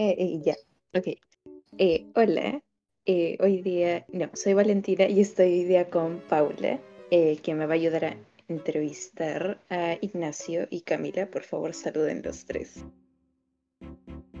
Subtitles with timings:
[0.00, 0.54] Eh, eh, ya,
[0.94, 1.08] ok.
[1.76, 2.62] Eh, hola,
[3.04, 6.78] eh, hoy día, no, soy Valentina y estoy hoy día con Paula,
[7.10, 8.16] eh, que me va a ayudar a
[8.46, 11.26] entrevistar a Ignacio y Camila.
[11.26, 12.84] Por favor, saluden los tres.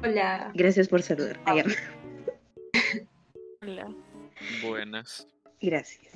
[0.04, 0.52] Hola.
[0.54, 1.40] Gracias por saludar.
[1.44, 1.64] Ah.
[3.60, 3.92] Hola.
[4.62, 5.26] Buenas.
[5.60, 6.12] Gracias.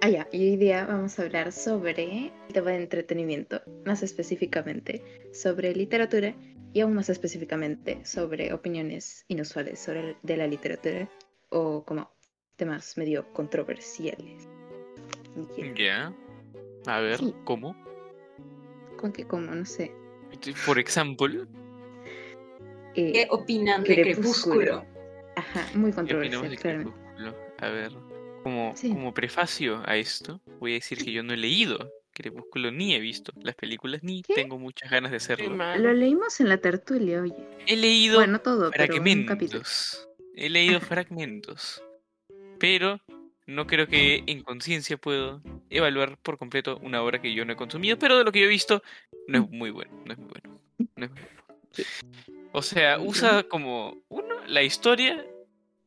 [0.00, 5.02] Ah, ya, y hoy día vamos a hablar sobre el tema de entretenimiento, más específicamente
[5.34, 6.34] sobre literatura
[6.72, 11.08] y aún más específicamente sobre opiniones inusuales sobre de la literatura
[11.50, 12.10] o como
[12.56, 14.48] temas medio controversiales.
[15.56, 15.74] Ya.
[15.74, 16.14] Ya.
[16.86, 17.34] A ver, Sí.
[17.44, 17.74] ¿cómo?
[18.96, 19.92] Con que como, no sé.
[20.66, 21.46] Por ejemplo,
[22.94, 24.84] eh, ¿Qué opinan de Crepúsculo?
[25.36, 26.94] Ajá, muy ¿qué controversial?
[27.58, 27.92] A ver,
[28.42, 28.90] como, Sí.
[28.90, 33.00] como prefacio a esto, voy a decir que yo no he leído Crepúsculo ni he
[33.00, 34.34] visto las películas ni ¿Qué?
[34.34, 35.56] tengo muchas ganas de hacerlo.
[35.78, 37.34] Lo leímos en la tertulia, oye.
[37.66, 40.06] He leído Bueno, todo, fragmentos.
[40.36, 41.82] He leído fragmentos.
[42.58, 43.00] Pero
[43.46, 45.40] no creo que en conciencia puedo
[45.70, 48.46] evaluar por completo una obra que yo no he consumido, pero de lo que yo
[48.46, 48.82] he visto
[49.26, 50.60] no es muy bueno, no es muy bueno.
[50.96, 51.40] no es muy bueno.
[52.52, 55.24] O sea, usa como uno la historia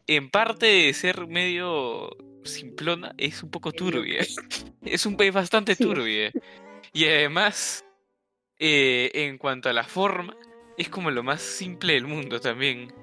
[0.07, 4.19] en parte de ser medio simplona, es un poco turbia.
[4.85, 5.83] Es un es bastante Sí.
[5.83, 6.31] turbia.
[6.91, 7.85] Y además
[8.59, 10.35] eh, en cuanto a la forma,
[10.77, 12.93] es como lo más simple del mundo también.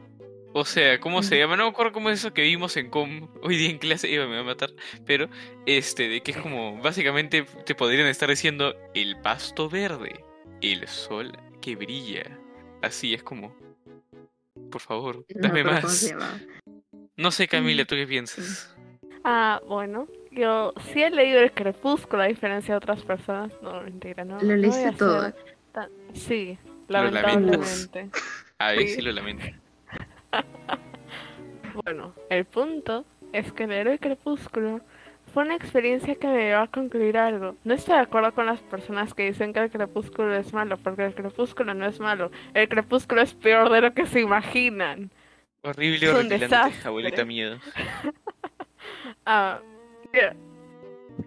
[0.52, 1.56] O sea, ¿cómo se llama?
[1.56, 4.26] No me acuerdo cómo es eso que vimos en com hoy día en clase, Eva
[4.26, 4.70] me va a matar,
[5.06, 5.28] pero
[5.66, 10.24] este, de que es como, básicamente te podrían estar diciendo el pasto verde,
[10.60, 12.38] el sol que brilla.
[12.82, 13.54] Así es como,
[14.70, 16.12] por favor, dame más.
[17.16, 18.74] No sé, Camila, ¿tú qué piensas?
[19.24, 23.52] Ah, bueno, yo sí he leído el Crepúsculo a diferencia de otras personas.
[23.62, 24.36] No, mentira, no.
[24.40, 25.32] Lo no leíste todo.
[25.72, 28.10] tan- Sí, Lo lamentablemente.
[28.58, 28.88] A ver Sí.
[28.96, 29.44] si lo lamento.
[31.84, 34.80] Bueno, el punto es que leer el Crepúsculo
[35.32, 37.54] fue una experiencia que me llevó a concluir algo.
[37.62, 41.04] No estoy de acuerdo con las personas que dicen que el Crepúsculo es malo, porque
[41.06, 42.32] el Crepúsculo no es malo.
[42.54, 45.10] El Crepúsculo es peor de lo que se imaginan.
[45.62, 46.88] Horrible, desastre.
[46.88, 47.58] abuelita miedo.
[49.26, 49.60] Ah,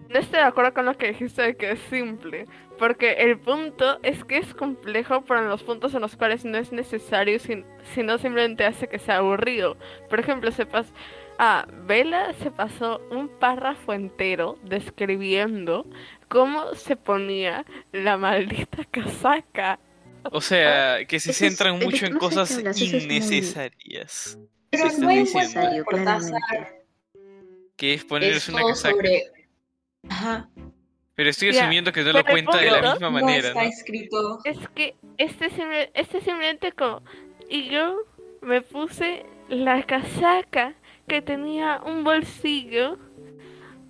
[0.09, 2.45] no estoy de acuerdo con lo que dijiste de que es simple,
[2.77, 6.57] porque el punto es que es complejo, pero en los puntos en los cuales no
[6.57, 9.77] es necesario, sin- sino simplemente hace que sea aburrido.
[10.09, 10.91] Por ejemplo, se pas
[11.39, 15.85] ah, Bella se pasó un párrafo entero describiendo
[16.27, 19.79] cómo se ponía la maldita casaca.
[20.31, 24.39] O sea, que se centran mucho en cosas hablas, eso es muy- innecesarias.
[24.71, 26.82] Pero no es necesario, claramente.
[27.75, 28.95] Que es ponerse una todo casaca.
[28.95, 29.23] sobre...
[30.09, 30.49] Ajá.
[31.15, 33.47] Pero estoy Ya, asumiendo que no pero lo cuenta de la punto misma no manera,
[33.49, 33.69] está ¿no?
[33.69, 34.39] escrito...
[34.45, 37.01] Es que este, simple- este simplemente como...
[37.49, 37.97] Y yo
[38.41, 40.73] me puse la casaca
[41.07, 42.97] que tenía un bolsillo,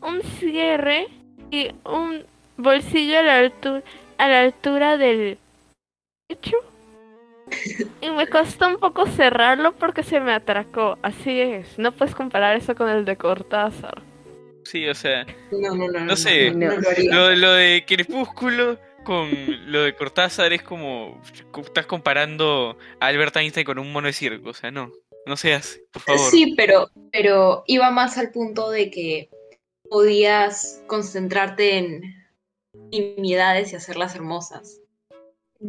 [0.01, 1.07] un cierre
[1.50, 2.25] y un
[2.57, 3.83] bolsillo a la altura,
[4.17, 5.38] a la altura del
[6.27, 6.57] pecho.
[8.01, 10.97] Y me costó un poco cerrarlo porque se me atracó.
[11.01, 11.77] Así es.
[11.79, 14.01] No puedes comparar eso con el de Cortázar.
[14.65, 16.05] Sí, o sea, No, no, no, no.
[16.05, 17.13] No sé, no, no lo haría.
[17.13, 19.29] lo, lo de Crepúsculo con
[19.71, 21.21] lo de Cortázar es como
[21.61, 24.91] estás comparando a Albert Einstein con un mono de circo, o sea, no,
[25.25, 26.31] no se hace, por favor.
[26.31, 29.29] Sí, pero, pero iba más al punto de que
[29.89, 32.01] podías concentrarte en
[32.91, 34.79] intimidades y hacerlas hermosas.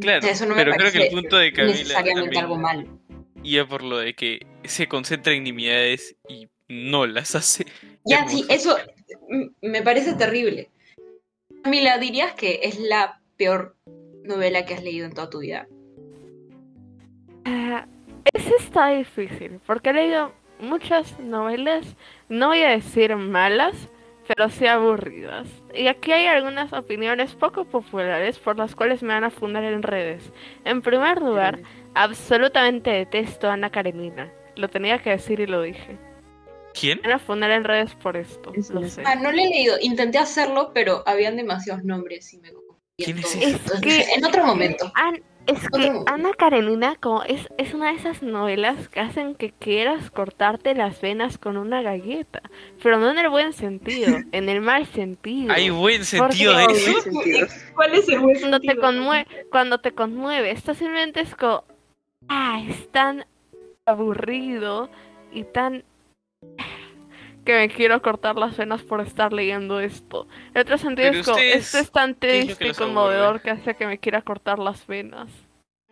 [0.01, 2.45] Claro, O sea, eso no me pero creo que el punto de Camila necesariamente también
[2.45, 3.01] algo malo.
[3.43, 7.67] iba por lo de que se concentra en nimiedades y no las hace.
[8.05, 8.77] Ya, sí, eso
[9.63, 10.71] me parece terrible.
[11.63, 13.77] Camila, ¿dirías que es la peor
[14.25, 15.69] novela que has leído en toda tu vida?
[17.45, 17.87] Ah,
[18.33, 21.97] ese está difícil, porque he leído muchas novelas,
[22.29, 23.89] no voy a decir malas,
[24.27, 25.47] pero sí aburridas.
[25.75, 29.83] Y aquí hay algunas opiniones poco populares por las cuales me van a fundar en
[29.83, 30.33] redes.
[30.65, 31.61] En primer lugar,
[31.95, 34.33] absolutamente detesto a Ana Karenina.
[34.57, 35.99] Lo tenía que decir y lo dije.
[36.79, 36.99] ¿Quién?
[37.03, 39.03] Me van a fundar en redes por esto, Eso lo no sé.
[39.07, 39.77] Ah, no le he leído.
[39.81, 43.35] Intenté hacerlo, pero habían demasiados nombres y me confundí ¿Quién es?
[43.37, 44.91] Es que- en otro momento.
[44.95, 49.53] An- es que Ana Karenina como es, es una de esas novelas que hacen que
[49.53, 52.43] quieras cortarte las venas con una galleta,
[52.83, 55.53] pero no en el buen sentido, en el mal sentido.
[55.53, 57.01] ¿Hay buen sentido de eso?
[57.03, 57.47] sentido.
[57.75, 61.65] ¿Cuál es el buen cuando te conmueve, cuando te conmueve, esto simplemente es como,
[62.29, 63.27] ah, es tan
[63.87, 64.89] aburrido
[65.33, 65.85] y tan
[67.45, 70.27] que me quiero cortar las venas por estar leyendo esto.
[70.55, 73.75] En otro sentido es esto es tan ¿qué es lo triste y conmovedor que hace
[73.75, 75.31] que me quiera cortar las venas.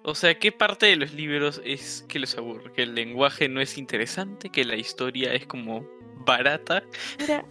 [0.05, 2.73] O sea, ¿qué parte de los libros es que los aburre?
[2.73, 4.51] ¿Que el lenguaje no es interesante?
[4.51, 5.87] ¿Que la historia es como
[6.25, 6.83] barata?
[7.21, 7.45] Mira,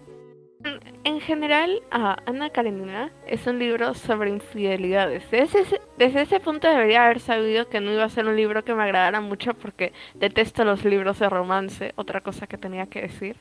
[0.65, 5.23] en- en general, a Ana Karenina es un libro sobre infidelidades.
[5.31, 8.65] Desde ese, desde ese punto debería haber sabido que no iba a ser un libro
[8.65, 13.03] que me agradara mucho porque detesto los libros de romance, otra cosa que tenía que
[13.03, 13.37] decir.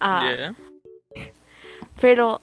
[0.00, 0.52] Ah.
[2.00, 2.40] Pero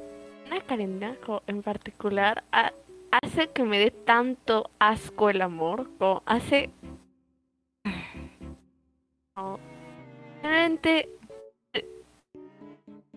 [0.48, 1.18] Ana Karenina
[1.48, 2.74] en particular ha-
[3.12, 6.70] hace que me dé tanto asco el amor, como hace...
[10.44, 11.10] Realmente
[11.74, 11.86] el,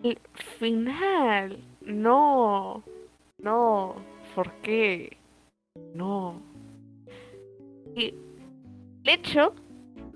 [0.03, 0.19] el
[0.57, 2.83] final, no,
[3.37, 3.95] no,
[4.35, 5.15] ¿por qué?
[5.93, 6.41] No.
[7.95, 8.13] Y
[9.03, 9.53] el hecho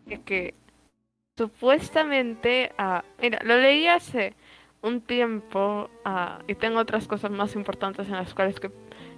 [0.06, 0.54] de que
[1.38, 4.36] supuestamente, ah, mira, lo leí hace
[4.82, 8.72] un tiempo ah, y tengo otras cosas más importantes en las cuales que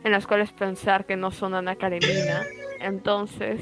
[0.03, 2.43] en las cuales pensar que no son Ana Karenina.
[2.79, 3.59] Entonces,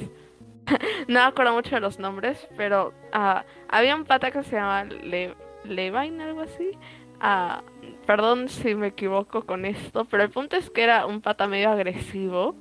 [1.08, 4.84] no me acuerdo mucho de los nombres, pero ah, había un pata que se llamaba
[4.84, 6.72] Le Levine, algo así.
[8.06, 11.70] Perdón si me equivoco con esto, pero el punto es que era un pata medio
[11.70, 12.58] agresivo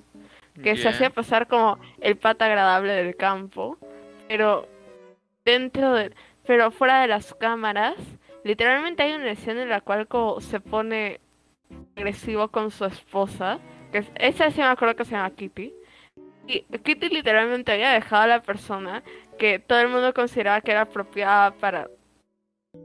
[0.62, 3.76] que se hacía pasar como el pata agradable del campo,
[4.28, 4.68] pero
[5.44, 6.14] dentro de,
[6.46, 7.96] pero fuera de las cámaras,
[8.44, 11.20] literalmente hay una escena en la cual como se pone
[11.96, 13.58] agresivo con su esposa,
[13.92, 15.72] que es- esa sí me acuerdo que se llama Kitty,
[16.46, 19.02] y Kitty literalmente había dejado a la persona
[19.38, 21.88] que todo el mundo consideraba que era apropiada para,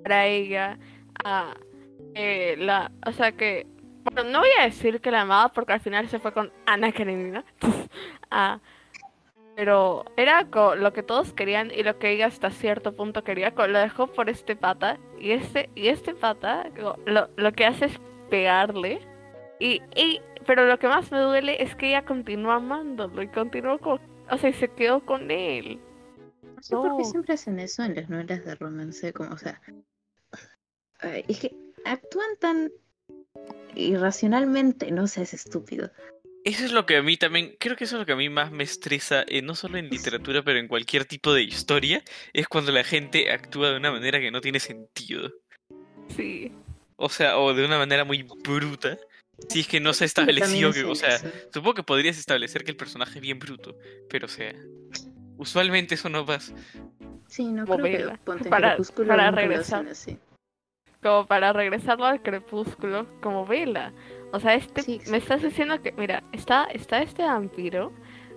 [0.03, 0.77] para ella,
[1.23, 1.55] a
[2.15, 3.65] eh, la, o sea que
[4.03, 6.91] bueno, no voy a decir que la amaba porque al final se fue con Ana
[6.91, 7.43] Karenina.
[8.29, 8.59] Ah,
[9.57, 13.49] pero era lo que todos querían y lo que ella hasta cierto punto quería.
[13.49, 14.99] Lo dejó por este pata.
[15.19, 17.99] Y este, y este pata lo, lo que hace es
[18.29, 18.99] pegarle.
[19.59, 23.79] Y, y, pero lo que más me duele es que ella continuó amándolo y continuó
[23.79, 23.99] con,
[24.29, 25.81] o sea, y se quedó con él.
[26.55, 29.59] No sé por qué siempre hacen eso en las novelas de romance, como, o sea,
[31.01, 32.71] es que actúan tan
[33.73, 35.89] irracionalmente, no sé, es estúpido.
[36.45, 38.29] Eso es lo que a mí también, creo que eso es lo que a mí
[38.29, 42.01] más me estresa, eh, no solo en literatura, pero en cualquier tipo de historia,
[42.31, 45.29] es cuando la gente actúa de una manera que no tiene sentido.
[46.15, 46.51] Sí.
[46.95, 48.97] O sea, o de una manera muy bruta.
[49.49, 51.27] Si es que no se ha establecido que, o sea, eso.
[51.53, 53.77] supongo que podrías establecer que el personaje es bien bruto,
[54.09, 54.51] pero o sea,
[55.37, 56.55] usualmente eso no pasa.
[57.27, 59.85] Sí, no Como creo que ponte Para- Crepúsculo para regresar.
[59.87, 60.17] así.
[61.03, 63.93] Como para regresarlo al crepúsculo, como vela.
[64.33, 67.91] O sea, este Sí, me estás diciendo que, mira, está, está este vampiro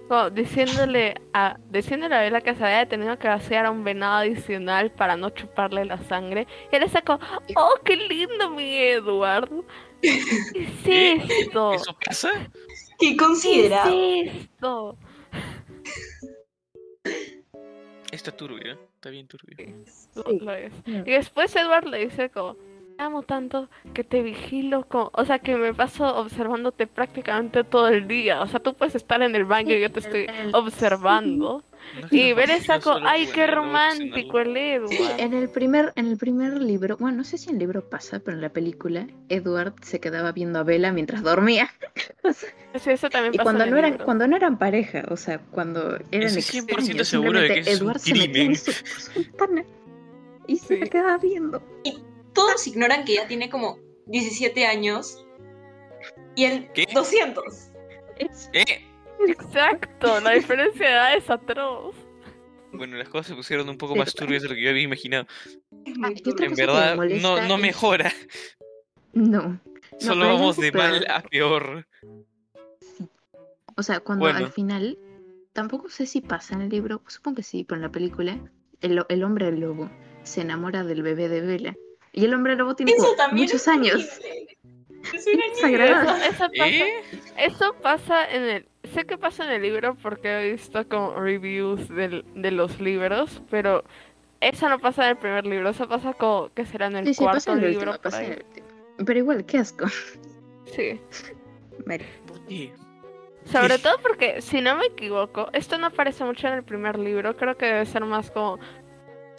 [0.09, 4.17] como diciéndole a, diciéndole a Bella que se había tenido que vaciar a un venado
[4.17, 6.47] adicional para no chuparle la sangre.
[6.73, 7.21] Y él está como,
[7.57, 9.51] oh, qué lindo mi Edward.
[10.03, 10.11] ¿Qué
[10.55, 11.13] es ¿Qué?
[11.43, 11.75] esto?
[11.75, 12.31] ¿Eso pasa?
[12.99, 13.91] ¿Qué ¿Qué considerado?
[13.93, 14.99] es esto?
[18.11, 18.79] Está turbio, ¿eh?
[18.95, 19.57] está bien turbio.
[20.17, 20.39] Lo- Sí.
[20.41, 20.73] lo es.
[20.87, 20.99] No.
[21.07, 22.70] Y después Edward le dice como, "Te
[23.01, 28.07] amo tanto que te vigilo, como, o sea que me paso observándote prácticamente todo el
[28.07, 28.41] día.
[28.43, 31.63] O sea, tú puedes estar en el baño y yo te estoy observando.
[31.99, 34.53] No es Y ver esa solo ay, qué romántico el
[34.89, 35.19] Sí, Edward.
[35.21, 38.19] en el primer, en el primer libro, bueno, no sé si en el libro pasa,
[38.21, 41.71] pero en la película, Edward se quedaba viendo a Bella mientras dormía.
[42.23, 44.05] O sea, Sí, eso también y pasa cuando no eran, libro.
[44.05, 47.81] cuando no eran pareja, o sea, cuando eran Estoy 100% extraños, seguro de que es
[47.81, 49.65] un Edward se metía en su, por su ventana
[50.47, 50.81] y se Sí.
[50.81, 51.63] la quedaba viendo.
[52.35, 55.25] Todos ignoran que ya tiene como 17 años
[56.37, 56.87] y él ¿Qué?
[56.95, 57.45] 200.
[58.19, 58.87] Es- ¿Eh?
[59.29, 61.95] Exacto, la diferencia de edad es atroz.
[62.73, 64.83] Bueno, las cosas se pusieron un poco Sí, más turbias de lo que yo había
[64.83, 65.27] imaginado.
[66.03, 68.13] Ah, En verdad, no, no es- mejora.
[69.13, 69.61] No.
[69.99, 71.85] Solo vamos de mal a peor.
[73.77, 74.39] O sea, cuando Bueno.
[74.39, 74.99] al final,
[75.53, 78.39] tampoco sé si pasa en el libro, supongo que sí, pero en la película,
[78.81, 79.91] el, el hombre lobo
[80.23, 81.77] se enamora del bebé de Bella.
[82.13, 82.93] Y el hombre lobo tiene
[83.33, 84.21] muchos es años.
[85.15, 85.45] Es una.
[85.81, 87.05] Eso, eso pasa, ¿Eh?
[87.37, 91.89] eso pasa en el, sé que pasa en el libro porque he visto como reviews
[91.89, 93.85] del, de los libros, pero
[94.41, 97.15] eso no pasa en el primer libro, eso pasa como que será en el Sí,
[97.15, 97.93] sí, cuarto pasa en el libro.
[97.93, 98.45] último, pasa el.
[99.05, 99.87] Pero igual, qué asco.
[100.67, 101.01] Sí.
[103.45, 107.37] Sobre todo porque, si no me equivoco, esto no aparece mucho en el primer libro,
[107.37, 108.59] creo que debe ser más como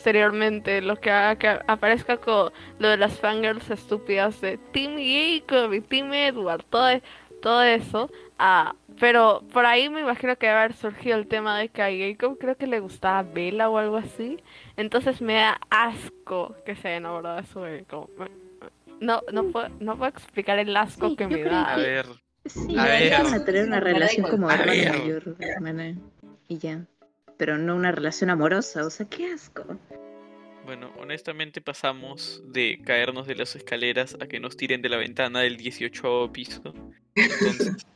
[0.06, 5.72] posteriormente lo que haga que aparezca como lo de las fangirls estúpidas de Team Jacob
[5.74, 7.04] y Team Edward, todo, e-
[7.40, 8.10] todo eso.
[8.40, 11.90] Ah, pero por ahí me imagino que debe haber surgido el tema de que a
[11.92, 14.40] Jacob creo que le gustaba Bella o algo así.
[14.76, 18.10] Entonces me da asco que se haya enamorado de su como-
[19.00, 21.74] no, no, puedo, no puedo explicar el asco Sí, que me da.
[21.74, 22.06] A ver,
[22.48, 23.14] Sí, A ver.
[23.14, 25.94] a tener una relación como mayor, hermana.
[26.48, 26.80] y ya.
[27.42, 29.64] Pero no una relación amorosa, o sea, qué asco.
[30.64, 35.40] Bueno, honestamente pasamos de caernos de las escaleras a que nos tiren de la ventana
[35.40, 36.62] del 18 piso.
[37.16, 37.88] Entonces,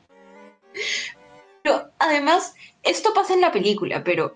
[1.62, 4.36] Pero además, esto pasa en la película, pero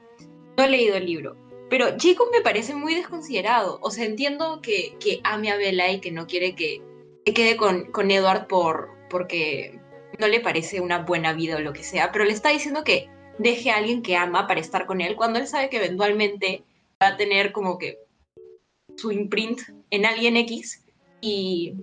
[0.56, 1.36] no he leído el libro.
[1.72, 3.80] Pero Jacob me parece muy desconsiderado.
[3.82, 6.84] O sea, entiendo que, que ame a Bella y que no quiere que,
[7.26, 9.80] que quede con, con Edward por, porque
[10.20, 13.10] no le parece una buena vida o lo que sea, pero le está diciendo que
[13.40, 16.64] deje a alguien que ama para estar con él cuando él sabe que eventualmente
[17.02, 17.98] va a tener como que
[18.98, 20.86] su imprint en alguien X
[21.22, 21.74] y,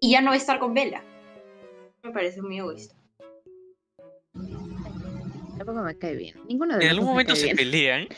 [0.00, 1.02] y ya no va a estar con Bella.
[2.02, 2.94] Me parece muy egoísta.
[5.56, 6.36] Tampoco me cae bien.
[6.46, 7.56] Ninguno de en algún momento se bien.
[7.56, 8.08] pelean.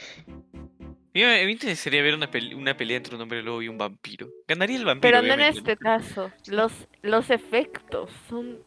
[0.44, 3.76] A mí me interesaría ver una, pele- una pelea entre un hombre lobo y un
[3.76, 4.28] vampiro.
[4.48, 5.20] Ganaría el vampiro.
[5.20, 6.30] Pero no en este caso.
[6.46, 6.72] Los,
[7.02, 8.60] los efectos son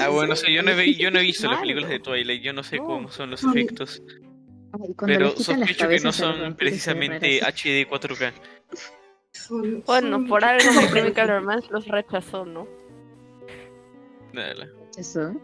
[0.00, 2.00] Ah, bueno, no sé, yo no he, vi- yo no he visto las películas de
[2.00, 2.84] Twilight, yo no sé No.
[2.86, 4.02] cómo son los efectos,
[5.06, 7.40] pero sospecho que no son precisamente.
[7.42, 8.32] HD 4K.
[9.32, 11.28] Son- Bueno, son por algo egoístas.
[11.28, 12.66] Romance los rechazó, ¿no?
[14.32, 14.68] Nada.
[14.96, 15.34] Eso.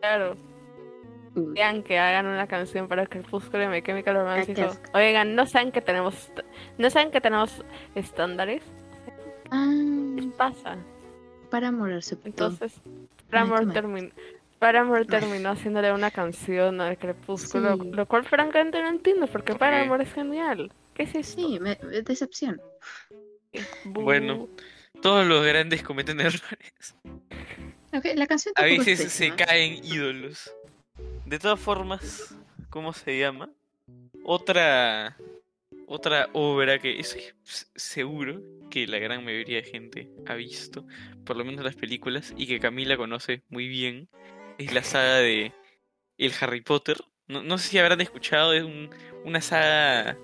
[0.00, 0.36] Claro.
[1.36, 5.72] Vean que hagan una canción para Crepúsculo y My Chemical Romance dijo, oigan, ¿no saben
[5.72, 6.30] que tenemos
[6.78, 7.64] no saben que tenemos
[7.96, 8.62] estándares?
[9.50, 9.68] Ah,
[10.16, 10.76] ¿Qué pasa?
[11.54, 12.16] Para morirse.
[12.24, 12.72] Entonces,
[13.30, 14.10] Paramore terminó
[14.58, 17.90] Paramore terminó haciéndole una canción al Crepúsculo, Sí.
[17.92, 19.54] lo cual francamente no entiendo porque.
[19.54, 20.72] Paramore es genial.
[20.94, 21.40] ¿Qué es esto?
[21.40, 22.60] Sí, me, me- decepción.
[23.84, 24.02] Bu.
[24.02, 24.48] Bueno.
[25.00, 26.96] Todos los grandes cometen errores.
[27.92, 30.52] Ok, la canción A es veces se caen ídolos.
[31.24, 32.34] De todas formas,
[32.70, 33.48] ¿cómo se llama?
[34.24, 35.16] Otra
[35.86, 40.86] otra obra que estoy s- seguro que la gran mayoría de gente ha visto,
[41.24, 44.08] por lo menos las películas, y que Camila conoce muy bien,
[44.58, 45.52] es la saga de
[46.18, 46.96] El Harry Potter.
[47.28, 48.90] No, no sé si habrán escuchado, es un-
[49.24, 50.16] una saga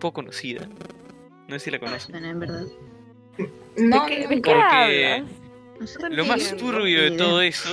[0.00, 0.68] poco conocida.
[1.48, 2.12] No sé si la conocen.
[2.12, 2.64] Bueno, en verdad.
[3.76, 5.24] No, ¿De qué, de porque-?
[5.80, 6.08] No.
[6.10, 7.70] Lo más turbio de todo eso,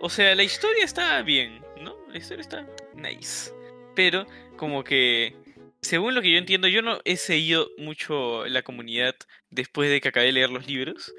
[0.00, 1.96] o sea, la historia está bien, ¿no?
[2.10, 3.52] La historia está nice.
[3.94, 5.34] Pero como que,
[5.80, 9.14] según lo que yo entiendo, yo no he seguido mucho la comunidad
[9.50, 11.14] después de que acabé de leer los libros.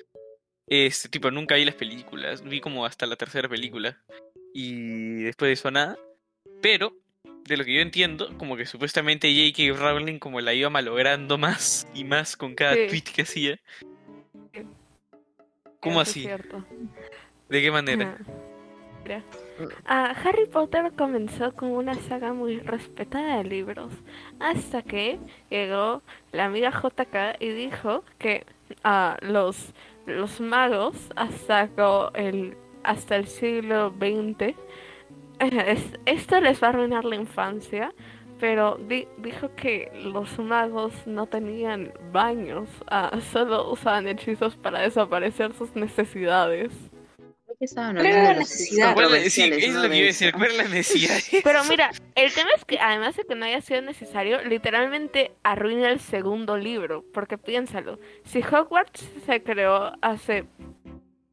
[0.67, 3.97] Este tipo, nunca vi las películas, vi como hasta la tercera película.
[4.53, 5.97] Y después de eso nada.
[6.61, 6.93] Pero,
[7.45, 9.79] de lo que yo entiendo, como que supuestamente J.K.
[9.79, 12.87] Rowling como la iba malogrando más y más con cada Sí.
[12.87, 13.59] tweet que hacía.
[15.79, 16.27] ¿Cómo Eso así?
[17.47, 18.17] ¿De qué manera?
[19.03, 19.23] Mira.
[19.85, 23.91] Ah, Harry Potter comenzó como una saga muy respetada de libros,
[24.39, 26.01] hasta que llegó
[26.31, 28.45] la amiga JK y dijo que
[28.83, 29.73] ah, los,
[30.05, 31.69] los magos hasta,
[32.13, 34.55] el, hasta el siglo XX,
[35.39, 37.93] es- esto les va a arruinar la infancia,
[38.39, 45.53] pero di- dijo que los magos no tenían baños, ah, solo usaban hechizos para desaparecer
[45.53, 46.88] sus necesidades.
[47.59, 48.93] Estaban ¿Cuál era hablando la de los necesidad?
[48.93, 49.75] ¿Cuál es, sí, controversiales, es ¿no?
[49.75, 50.27] lo que de iba a decir.
[50.29, 50.37] eso.
[50.37, 51.19] ¿Cuál es la necesidad?
[51.43, 55.89] Pero mira, el tema es que además de que no haya sido necesario, literalmente arruina
[55.89, 57.03] el segundo libro.
[57.13, 60.45] Porque piénsalo, si Hogwarts se creó hace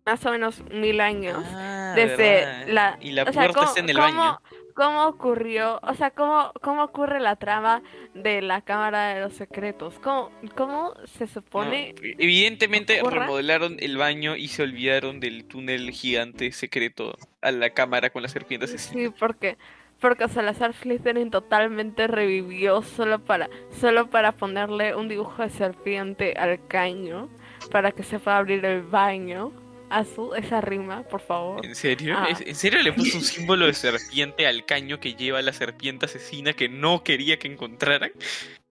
[0.05, 2.67] más o menos mil años, Ah, desde verdad.
[2.69, 2.99] la...
[3.01, 4.41] Y la o sea, puerta ¿cómo- está en el cómo- baño.
[4.77, 5.81] ¿Cómo ocurrió?
[5.83, 7.83] O sea, ¿cómo, cómo ocurre la trama
[8.15, 9.99] de la Cámara de los Secretos?
[10.01, 11.95] ¿Cómo, cómo se No, supone?
[12.19, 13.09] evidentemente ocurra?
[13.09, 18.29] remodelaron el baño y se olvidaron del túnel gigante secreto a la cámara con la
[18.29, 19.03] serpiente asesina.
[19.03, 19.59] Sí, porque
[20.01, 26.67] porque Salazar Slytherin totalmente revivió solo para solo para ponerle un dibujo de serpiente al
[26.67, 27.31] caño
[27.71, 29.53] para que se pueda abrir el baño.
[29.89, 31.65] A su esa rima, por favor.
[31.65, 32.17] ¿En serio?
[32.19, 32.27] Ah.
[32.31, 36.07] ¿Es- ¿En serio le puso un símbolo de serpiente al caño que lleva la serpiente
[36.07, 38.11] asesina que no quería que encontraran?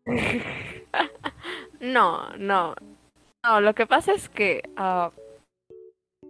[1.82, 2.74] No, no.
[3.44, 5.12] No, lo que pasa es que ah,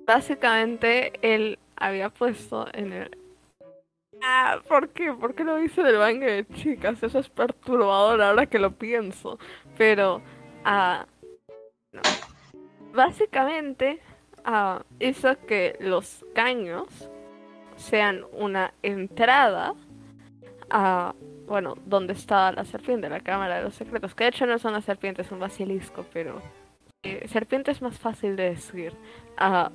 [0.06, 3.18] básicamente él había puesto en el
[4.22, 5.14] Ah, ¿por qué?
[5.14, 7.02] ¿Por qué lo hice del baño de chicas?
[7.04, 9.38] Eso es perturbador ahora que lo pienso.
[9.78, 10.22] Pero,
[10.64, 11.06] ah,
[11.92, 12.02] no.
[12.94, 14.00] Básicamente,
[14.46, 16.88] ah, hizo que los caños
[17.76, 19.74] sean una entrada
[20.70, 21.14] a,
[21.48, 24.16] bueno, donde estaba la serpiente, la cámara de los secretos.
[24.16, 26.42] Que de hecho no es una serpiente, es un basilisco, pero
[27.04, 28.94] eh, serpiente es más fácil de decir.
[29.38, 29.72] Ah,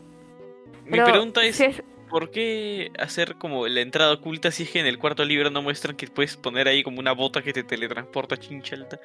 [0.85, 4.81] Mi pregunta es, si es- ¿por qué hacer como la entrada oculta si es que
[4.81, 7.63] en el cuarto libro no muestran que puedes poner ahí como una bota que te
[7.63, 8.99] teletransporta chinchalta?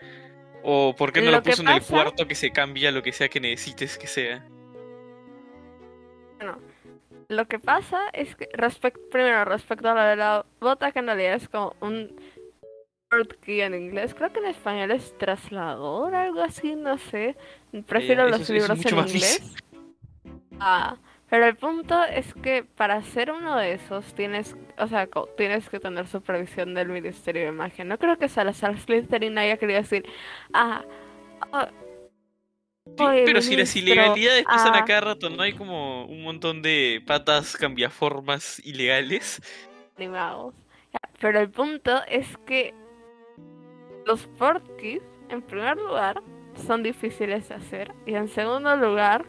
[0.64, 3.30] ¿O por qué no Lo puso en el cuarto que se cambia lo que sea
[3.30, 4.44] que necesites que sea?
[7.30, 11.08] Lo que pasa es que, respecto, primero, respecto a lo de la bota, que en
[11.08, 12.16] realidad es como un
[13.12, 17.36] word key en inglés, creo que en español es traslador, algo así, no sé.
[17.88, 19.56] Prefiero Eh, los es- eso es libros en inglés.
[20.60, 20.98] Ah,
[21.30, 25.80] pero el punto es que para hacer uno de esos tienes, o sea, tienes que
[25.80, 27.84] tener supervisión del Ministerio de Magia.
[27.84, 30.06] No creo que Salazar Slytherin haya querido decir,
[30.54, 30.84] ah,
[31.52, 31.70] ah,
[33.00, 34.80] Oye, pero si las ilegalidades pasan ah.
[34.80, 39.42] a cada rato, ¿no hay como un montón de patas cambiaformas ilegales?
[41.20, 42.74] Pero el punto es que
[44.06, 46.22] los portkis, en primer lugar,
[46.68, 47.92] son difíciles de hacer.
[48.06, 49.26] Y en segundo lugar,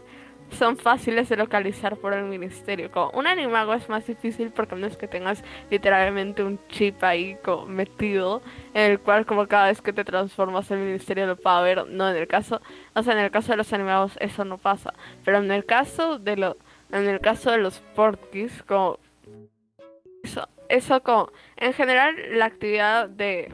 [0.50, 2.90] son fáciles de localizar por el ministerio.
[2.90, 7.36] Como un animago es más difícil porque no es que tengas literalmente un chip ahí
[7.66, 8.42] metido
[8.74, 11.86] en el cual como cada vez que te transformas el ministerio lo va a ver.
[11.88, 12.60] No, en el caso,
[12.94, 14.94] o sea, en el caso de los animagos eso no pasa.
[15.24, 16.56] Pero en el caso de lo,
[16.92, 18.98] en el caso de los portkis, como
[20.22, 23.52] eso, eso como, en general la actividad de,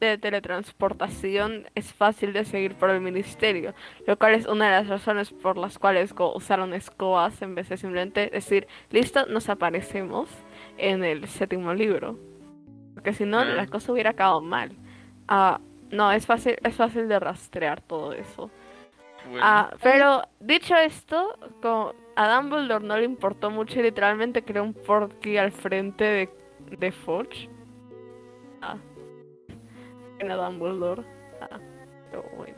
[0.00, 3.74] de teletransportación es fácil de seguir por el ministerio,
[4.06, 7.76] lo cual es una de las razones por las cuales usaron escobas en vez de
[7.76, 10.28] simplemente decir, listo, nos aparecemos
[10.78, 12.18] en el séptimo libro.
[12.94, 14.72] Porque si no, la cosa hubiera acabado mal.
[15.28, 18.50] Ah, no, es fácil, es fácil de rastrear todo eso.
[19.24, 24.64] Bueno, Ah, pero dicho esto, como a Dumbledore no le importó mucho y literalmente creó
[24.64, 26.30] un portkey al frente de,
[26.78, 27.50] de Fudge.
[30.16, 30.24] Ah.
[30.24, 31.02] Bueno, Dumbledore.
[31.40, 31.60] Ah,
[32.10, 32.56] pero bueno.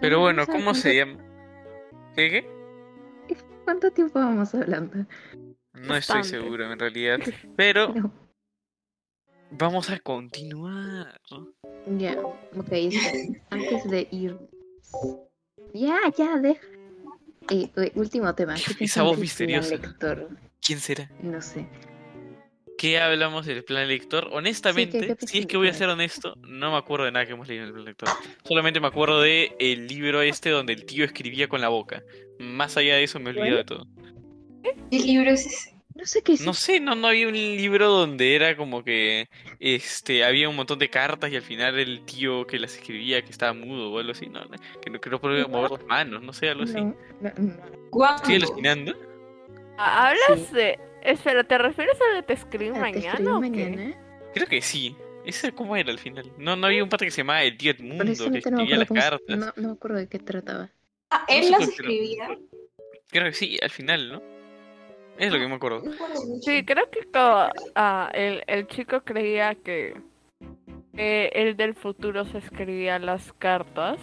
[0.00, 1.18] pero bueno, a ¿cómo se llama?
[2.14, 2.30] ¿Qué?
[2.30, 3.36] qué?
[3.64, 4.96] ¿Cuánto tiempo vamos hablando?
[5.74, 6.28] No estoy Bastante.
[6.28, 7.18] seguro en realidad,
[7.56, 8.12] pero No.
[9.50, 11.20] vamos a continuar.
[11.98, 13.42] Ya, ok, esperen.
[13.50, 14.38] Antes de ir.
[15.74, 16.66] Ya, ya, deja.
[17.50, 18.54] Eh, último tema.
[18.78, 19.76] ¿qué Esa voz misteriosa.
[19.76, 20.28] lector?
[20.60, 21.10] ¿Quién será?
[21.22, 21.66] No sé.
[22.78, 24.28] ¿Qué hablamos del plan lector?
[24.32, 27.32] Honestamente, ¿qué si es que voy a ser honesto, no me acuerdo de nada que
[27.32, 28.08] hemos leído en el plan lector.
[28.44, 32.04] Solamente me acuerdo de el libro este donde el tío escribía con la boca.
[32.38, 33.84] Más allá de eso me olvido de todo.
[34.62, 35.74] ¿Qué libro es ese?
[35.96, 36.42] No sé qué es.
[36.42, 40.78] No sé, no, no había un libro donde era como que este había un montón
[40.78, 44.12] de cartas y al final el tío que las escribía que estaba mudo o algo
[44.12, 46.74] así, no, no, que no, que no podía mover las manos, no sé, algo así.
[46.74, 47.56] No, no, no.
[47.90, 48.22] ¿Cuándo?
[48.22, 48.94] Estoy alucinando.
[49.76, 50.54] ¿Hablas Sí.
[50.54, 50.78] de...
[51.02, 53.50] Espera, ¿te refieres a lo que te escribí Ah, ¿te escribí mañana o qué?
[53.50, 53.96] mañana?
[54.34, 54.96] Creo que sí.
[55.24, 56.30] ¿Ese cómo era al final?
[56.38, 58.76] No, no había un pata que se llamaba el tío Edmundo que no escribía acuerdo
[58.76, 59.38] las cartas.
[59.38, 60.70] No, no me acuerdo de qué trataba.
[61.10, 61.70] Ah, No él sé las qué no.
[61.72, 62.38] escribía.
[63.10, 64.22] Creo que sí, al final, ¿no?
[65.18, 65.82] Es lo que me acuerdo.
[65.84, 65.92] No.
[66.42, 69.94] Sí, creo que como, ah, el, el chico creía que,
[70.94, 73.98] que el del futuro se escribía las cartas,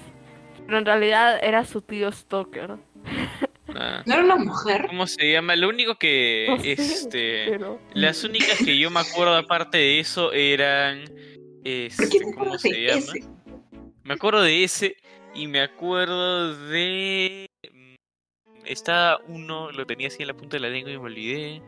[0.66, 2.76] pero en realidad era su tío Stoker.
[3.78, 4.86] Ah, ¿No era una mujer?
[4.88, 5.56] ¿Cómo se llama?
[5.56, 7.80] Lo único que No sé, este pero...
[7.94, 11.16] las únicas que yo me acuerdo aparte de eso eran ¿Por
[11.66, 13.00] este, qué te ¿cómo se de llama?
[13.00, 13.24] ese?
[14.04, 14.96] Me acuerdo de ese
[15.34, 17.96] y me acuerdo de mm,
[18.66, 21.62] está uno, lo tenía así en la punta de la lengua y me olvidé.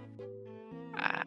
[0.96, 1.24] Ah,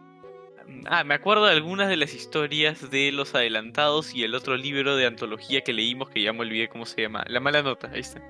[0.67, 4.57] mm, ah, me acuerdo de algunas de las historias de los adelantados y el otro
[4.57, 7.25] libro de antología que leímos que ya me olvidé cómo se llama.
[7.29, 8.23] La mala nota, ahí está.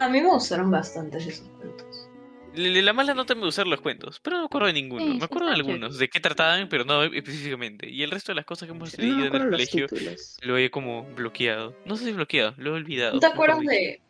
[0.00, 2.08] A mí me gustaron bastante esos cuentos.
[2.54, 5.04] Le- La mala nota me gustan los cuentos, pero no me acuerdo de ninguno.
[5.04, 7.88] Sí, me acuerdo de algunos, de qué trataban, pero no específicamente.
[7.90, 10.38] Y el resto de las cosas que hemos No leído en el colegio títulos.
[10.42, 11.74] lo he como bloqueado.
[11.84, 13.14] No sé si bloqueado, lo he olvidado.
[13.14, 14.00] ¿No te acuerdas de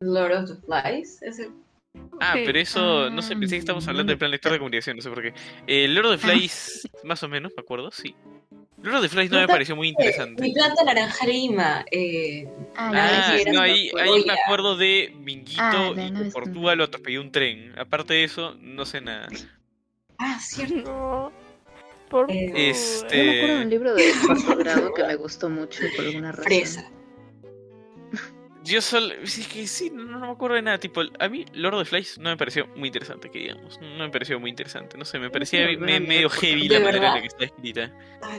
[0.00, 1.20] Lord of the Flies?
[1.22, 1.50] Ese...
[2.20, 4.96] Ah, pero eso, no sé, pensé que estábamos Ah, hablando del plan lector de comunicación,
[4.96, 5.34] no sé por qué.
[5.66, 6.30] Eh, Lord of the Ah.
[6.32, 8.14] Flies, más o menos, me acuerdo, sí.
[8.82, 10.42] Lord of the Flies no ¿No me pareció muy interesante.
[10.42, 11.84] Mi planta naranja lima.
[11.90, 12.46] Eh...
[12.76, 16.78] Ah, Ah, Ah, no, una ahí, ahí me acuerdo de Minguito Ah, y no Portugal
[16.78, 17.72] lo atropelló un tren.
[17.78, 19.28] Aparte de eso, no sé nada.
[20.18, 20.74] Ah, cierto.
[20.84, 21.32] No,
[22.08, 25.48] por Eh, este- Yo me acuerdo de un libro de cuarto grado que me gustó
[25.50, 26.44] mucho por alguna razón.
[26.44, 26.90] Fresa.
[28.66, 29.14] Yo solo.
[29.14, 30.78] Es que sí, no, no me acuerdo de nada.
[30.78, 33.80] Tipo, a mí Lord of the Flies no me pareció muy interesante, que digamos.
[33.80, 34.96] No me pareció muy interesante.
[34.98, 37.44] No sé, me parecía no, me- medio heavy ¿de la manera en la que está
[37.44, 37.92] escrita.
[38.22, 38.38] Ah.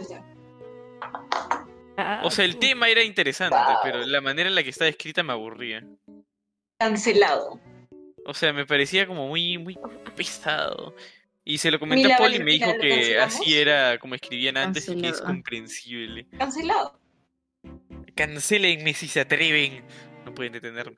[1.99, 2.59] Ah, O sea, el sí.
[2.59, 3.77] tema era interesante, Wow.
[3.83, 5.83] pero la manera en la que está escrita me aburría.
[6.79, 7.59] Cancelado.
[8.25, 9.77] O sea, me parecía como muy, muy
[10.15, 10.95] pesado.
[11.43, 13.35] Y se lo comenté a Paul y me dijo ¿lo que cancelamos?
[13.35, 16.27] así era como escribían antes y que es comprensible.
[16.37, 16.99] Cancelado.
[18.15, 19.83] Cancélenme si se atreven.
[20.27, 20.97] No pueden detenerme.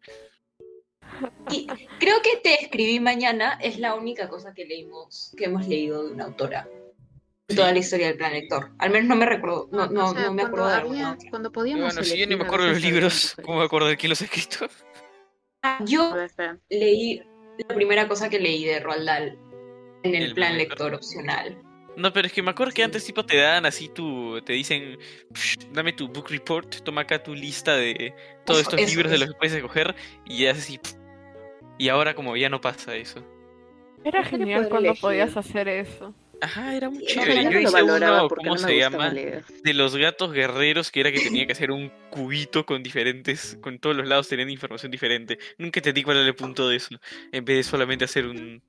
[1.51, 1.67] Y
[1.99, 6.13] creo que Te escribí mañana es la única cosa que leímos, que hemos leído de
[6.13, 6.67] una autora.
[7.47, 8.71] En toda la historia del plan lector.
[8.79, 10.81] Al menos no me recuerdo, no, no, O sea, no me cuando acuerdo de había-
[10.83, 11.29] alguna otra.
[11.29, 13.97] Cuando podíamos bueno, si yo ni me acuerdo de los libros, ¿cómo me acuerdo de
[13.97, 14.67] quién los ha escrito?
[15.63, 16.15] Ah, yo
[16.69, 17.21] leí
[17.67, 19.37] la primera cosa que leí de Roald Dahl
[20.03, 21.61] en el, El plan plan lector opcional.
[21.99, 24.97] No, pero es que me acuerdo que antes tipo te dan así tu, te dicen,
[25.33, 28.13] "Psh, dame tu book report, toma acá tu lista de
[28.45, 30.79] todos Eso, estos eso, libros de los que puedes escoger y ya así.
[31.77, 33.23] Y ahora como ya no pasa eso.
[34.03, 35.01] Era genial cuando elegir.
[35.01, 36.15] podías hacer eso.
[36.41, 37.43] Ajá, era muy Sí, chévere.
[37.51, 39.09] yo hice uno, ¿cómo no se llama?
[39.09, 39.43] leer.
[39.61, 43.77] De los gatos guerreros, que era que tenía que hacer un cubito con diferentes, con
[43.77, 45.37] todos los lados teniendo información diferente.
[45.57, 46.95] Nunca entendí cuál era el punto de eso,
[47.33, 48.61] en vez de solamente hacer un...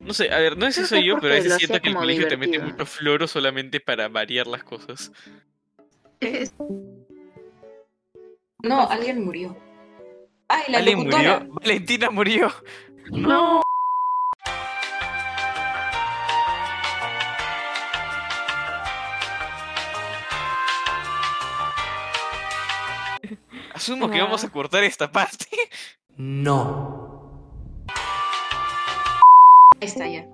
[0.00, 1.96] No sé, a ver, no sé si soy yo, pero a veces siento que el
[1.96, 5.10] colegio te mete mucho floro solamente para variar las cosas.
[6.20, 6.54] Es-
[8.62, 9.56] No, alguien murió.
[10.48, 11.40] Ay, la ¿Alguien locutora.
[11.40, 11.54] murió?
[11.54, 12.52] Valentina murió.
[13.10, 13.62] No.
[23.74, 25.46] Asumo que vamos a cortar esta parte.
[26.16, 27.07] No.
[29.80, 30.26] Ahí está ya.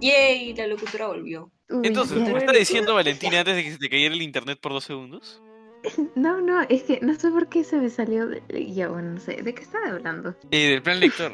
[0.00, 1.50] Yay, la locutora volvió.
[1.68, 2.24] Uy, Entonces, ya.
[2.24, 4.84] ¿tú me estás diciendo, Valentina, antes de que se te cayera el internet por dos
[4.84, 5.42] segundos?
[6.14, 8.26] No, no, es que no sé por qué se me salió.
[8.28, 8.42] de-
[8.74, 9.42] Ya, bueno, no sé.
[9.42, 10.34] ¿De qué estaba hablando?
[10.50, 11.32] Eh, del plan lector.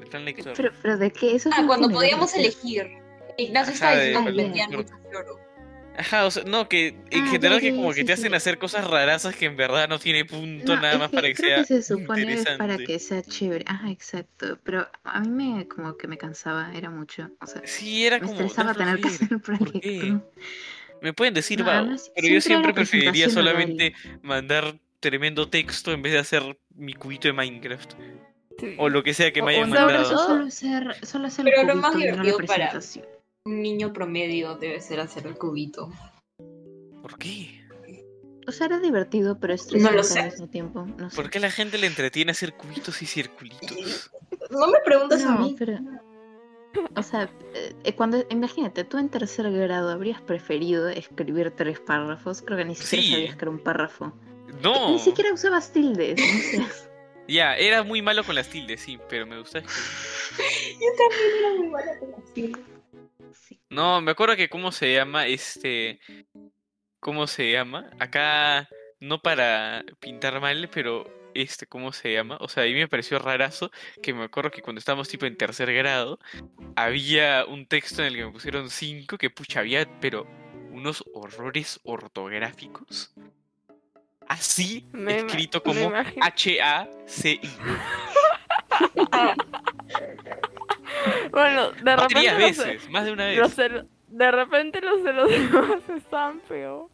[0.00, 0.54] Del plan lector.
[0.56, 1.34] Pero, pero ¿de qué?
[1.36, 2.90] Eso Ah, cuando podíamos elegir.
[3.36, 4.84] Ignacio estaba diciendo
[5.96, 8.12] Ajá, o sea, no, que en Ah, general ya, que como ya, que sí, te
[8.14, 8.34] hacen sí.
[8.36, 11.48] hacer cosas rarazas que en verdad no tiene punto No, nada más para que creo
[11.48, 13.64] sea que se supone es para que sea chévere.
[13.68, 14.58] Ajá, exacto.
[14.64, 17.30] Pero a mí me como que me cansaba, era mucho.
[17.40, 18.40] O sea, Sí, era me como...
[18.40, 20.30] estresaba tener que hacer el ¿Por proyecto.
[21.00, 26.02] Me pueden decir No, vago, además, pero yo siempre preferiría solamente mandar tremendo texto en
[26.02, 27.92] vez de hacer mi cubito de Minecraft.
[28.58, 28.74] Sí.
[28.78, 30.04] O lo que sea que me hayan mandado.
[30.18, 33.13] Solo hacer, solo hacer Pero el lo más cubito no la divertido para- presentación.
[33.46, 35.92] Un niño promedio debe ser hacer el cubito.
[37.02, 37.60] ¿Por qué?
[38.48, 40.18] O sea, era divertido, pero estresante sé.
[40.20, 40.86] al mismo tiempo.
[40.96, 41.16] No sé.
[41.16, 44.10] ¿Por qué la gente le entretiene hacer cubitos y circulitos?
[44.50, 45.54] No me preguntas a No, mí.
[45.58, 45.78] pero.
[46.96, 47.28] O sea,
[47.84, 48.24] eh, cuando.
[48.30, 52.40] Imagínate, tú en tercer grado habrías preferido escribir tres párrafos.
[52.40, 53.10] Creo que ni siquiera Sí.
[53.12, 54.14] sabías que era un párrafo.
[54.62, 54.90] No.
[54.92, 56.18] Ni siquiera usabas tildes.
[56.18, 56.66] No sé.
[57.28, 60.78] Ya, era muy malo con las tildes, sí, pero me gustaba escribir.
[60.80, 62.60] Yo también era muy mala con las siglas.
[63.32, 63.60] Sí.
[63.70, 66.00] No, me acuerdo que cómo se llama este.
[67.00, 67.90] ¿Cómo se llama?
[67.98, 68.68] Acá,
[69.00, 72.38] no para pintar mal, pero este, ¿cómo se llama?
[72.40, 73.70] O sea, a mí me pareció rarazo
[74.02, 76.18] que me acuerdo que cuando estábamos tipo en tercer grado,
[76.76, 80.26] había un texto en el que me pusieron cinco que pucha, había, pero
[80.70, 83.12] unos horrores ortográficos.
[84.26, 85.92] Así, Me escrito como.
[86.20, 87.40] H-A-C-I.
[91.34, 93.38] Bueno, de Varias repente los, veces, más de una vez.
[93.38, 96.88] los de, repente los de los demás están peor.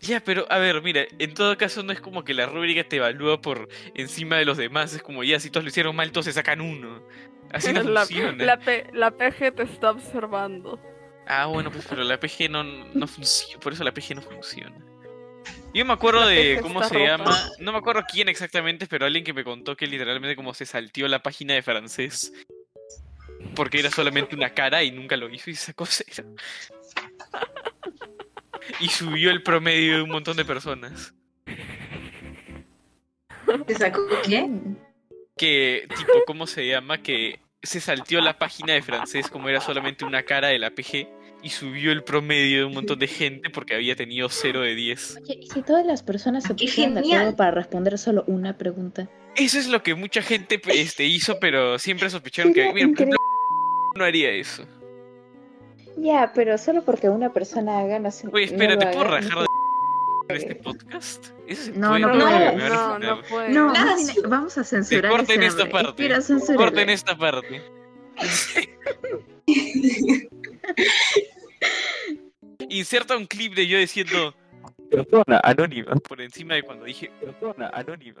[0.00, 2.96] Ya, pero a ver, mira, en todo caso no es como que la rúbrica te
[2.96, 6.26] evalúa por encima de los demás, es como ya, si todos lo hicieron mal, todos
[6.26, 7.02] se sacan uno.
[7.52, 8.44] Así no la, funciona.
[8.44, 8.58] la,
[8.92, 10.78] la PG te está observando.
[11.26, 14.76] Ah, bueno, pues pero la PG no, no funciona, por eso la PG no funciona.
[15.72, 19.32] Yo me acuerdo de cómo se llama, no me acuerdo quién exactamente, pero alguien que
[19.32, 22.32] me contó que literalmente como se salteó la página de francés.
[23.54, 26.34] Porque era solamente una cara y nunca lo hizo y sacó cero.
[28.78, 31.14] Y subió el promedio de un montón de personas.
[33.66, 34.48] ¿Te sacó qué?
[35.40, 36.98] que, tipo, ¿cómo se llama?
[36.98, 41.08] Que se salteó la página de francés como era solamente una cara de la PG
[41.42, 45.16] y subió el promedio de un montón de gente porque había tenido 0 de 10.
[45.22, 48.58] Oye, ¿y si todas las personas se ¡Qué pusieran de acuerdo para responder solo una
[48.58, 49.08] pregunta?
[49.34, 53.16] Eso es lo que mucha gente este, hizo, pero siempre sospecharon que, mira, por ejemplo,
[53.94, 54.64] no haría eso.
[55.96, 58.28] Ya, pero solo porque una persona haga, no sé.
[58.32, 59.46] Oye, espera, no ¿te lo puedo rajar no de
[60.28, 61.26] en este podcast?
[61.46, 63.22] Eso se No, puede, no no, no.
[63.48, 64.20] No, Nada, sí.
[64.26, 66.08] vamos a censurar corten esta parte.
[66.56, 67.62] Corten esta parte.
[72.68, 74.34] Inserta un clip de yo diciendo
[74.90, 78.20] persona anónima por encima de cuando dije persona anónima.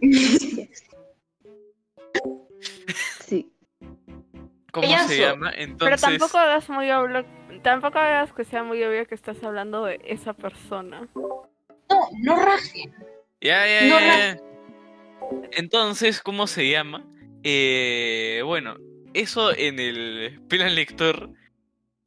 [4.80, 5.14] ¿Cómo se Payaso.
[5.14, 5.50] llama?
[5.52, 7.24] Pero Entonces, tampoco hagas muy obvio,
[7.62, 11.08] tampoco hagas que sea muy obvio que estás hablando de esa persona.
[11.14, 12.94] No, no rajen.
[13.40, 14.40] ya, ya, No, ya, ya.
[15.52, 17.04] Entonces, ¿cómo se llama?
[17.42, 18.76] Eh, bueno,
[19.14, 21.30] eso en el plan lector.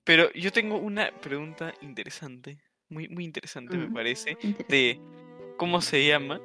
[0.03, 2.57] Pero yo tengo una pregunta interesante,
[2.89, 3.93] muy, muy interesante me Mm.
[3.93, 4.99] parece, de
[5.57, 6.41] cómo se llama,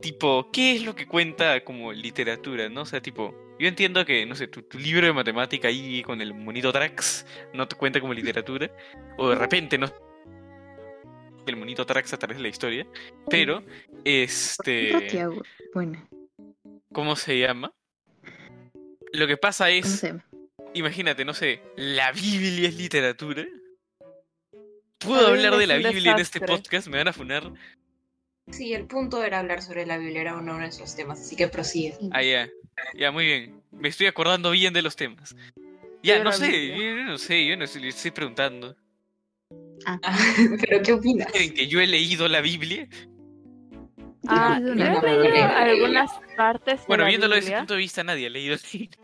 [0.00, 2.82] tipo, ¿qué es lo que cuenta como literatura, no?
[2.82, 6.20] O sea, tipo, yo entiendo que, no sé, tu, tu libro de matemática ahí con
[6.20, 8.70] el monito Trax no te cuenta como literatura,
[9.16, 9.86] o de repente no
[11.46, 12.86] el monito Trax a través de la historia,
[13.30, 13.62] pero,
[14.04, 14.92] este.
[15.74, 16.06] Bueno.
[16.92, 17.72] ¿cómo se llama?
[19.12, 20.24] Lo que pasa ¿Cómo es, se llama?
[20.74, 23.46] imagínate, no sé, ¿la Biblia es literatura?
[24.98, 26.88] ¿Puedo La hablar de la Biblia en este podcast?
[26.88, 27.52] ¿Me van a funar?
[28.50, 31.48] Sí, el punto era hablar sobre la Biblia, era uno de nuestros temas, así que
[31.48, 31.94] prosigue.
[32.12, 32.48] Ah, ya.
[32.94, 33.62] Ya, muy bien.
[33.70, 35.36] Me estoy acordando bien de los temas.
[36.02, 38.76] Ya, no sé, yo no sé, yo no sé, le estoy preguntando.
[39.84, 39.98] Ah,
[40.60, 41.30] ¿Pero qué opinas?
[41.32, 42.88] ¿Creen que yo he leído la Biblia?
[44.26, 47.78] Ah, Yo no he leído algunas partes de Bueno, la viéndolo desde ese punto de
[47.78, 48.98] vista, nadie ha leído la Biblia.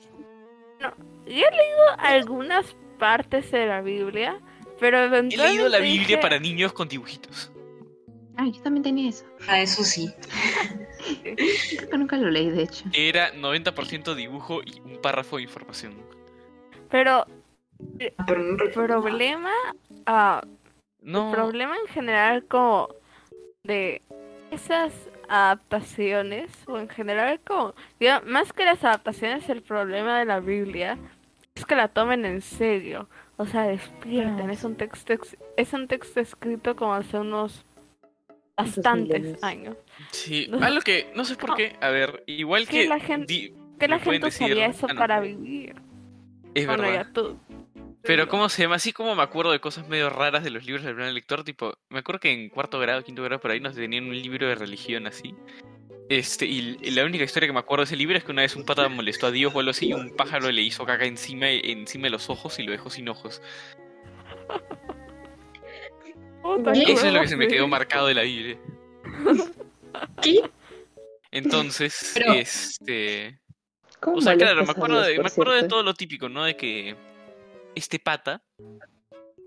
[0.81, 0.91] Yo
[1.27, 4.39] he leído algunas partes de la Biblia,
[4.79, 7.53] pero He eventualmente leído la Biblia dije, para niños con dibujitos.
[8.37, 9.25] Ah, yo también tenía eso.
[9.49, 10.13] Ah, eso sí.
[11.23, 12.85] Creo que nunca lo leí, de hecho.
[12.93, 15.95] Era 90% dibujo y un párrafo de información.
[16.91, 17.27] Pero
[18.27, 19.53] Pero no el problema,
[20.07, 20.43] ah,
[21.01, 22.89] No, el problema en general como
[23.63, 24.03] de
[24.51, 24.93] esas
[25.29, 30.99] adaptaciones, o en general como, diga, más que las adaptaciones, el problema de la Biblia
[31.55, 33.09] es que la tomen en serio.
[33.37, 34.49] O sea, despierten.
[34.49, 37.65] Ah, Es un texto ex- es un texto escrito como hace unos
[38.57, 39.77] bastantes años.
[40.11, 42.87] sí, algo que, no sé por qué, a ver, igual que...
[42.89, 45.75] la gente- di- Que la gente decir- usaría eso ah, no, para vivir.
[46.55, 47.07] Es Bueno, verdad.
[47.07, 47.39] ya tú.
[48.03, 48.75] Pero ¿cómo se llama?
[48.77, 51.73] Así como me acuerdo de cosas medio raras de los libros del plan lector, tipo,
[51.89, 54.55] me acuerdo que en cuarto grado, quinto grado por ahí nos tenían un libro de
[54.55, 55.35] religión así.
[56.11, 58.43] Este, y, y la única historia que me acuerdo de ese libro es que una
[58.43, 61.07] vez un pata molestó a Dios o algo así y un pájaro le hizo caca
[61.07, 63.41] encima, encima de los ojos y lo dejó sin ojos.
[66.73, 68.59] Qué Eso es lo que se me quedó marcado de la Biblia.
[70.23, 70.43] ¿Qué?
[71.31, 73.41] Entonces, Pero- este...
[74.01, 76.45] ¿Cómo O sea, claro, me acuerdo, de, me acuerdo de todo lo típico, ¿no?
[76.45, 76.95] De que
[77.75, 78.43] este pata,